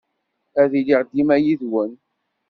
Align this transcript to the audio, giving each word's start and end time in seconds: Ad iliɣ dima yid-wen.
Ad 0.61 0.71
iliɣ 0.79 1.01
dima 1.11 1.35
yid-wen. 1.43 1.91